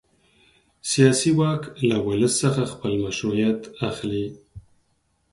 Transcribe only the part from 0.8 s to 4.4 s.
سیاسي واک له ولس څخه خپل مشروعیت اخلي.